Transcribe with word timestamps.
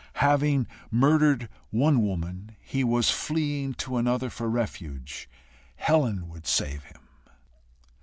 Having 0.17 0.65
murdered 0.89 1.47
one 1.69 2.01
woman, 2.01 2.55
he 2.59 2.83
was 2.83 3.11
fleeing 3.11 3.75
to 3.75 3.97
another 3.97 4.31
for 4.31 4.49
refuge. 4.49 5.29
Helen 5.75 6.27
would 6.27 6.47
save 6.47 6.85
him. 6.85 7.01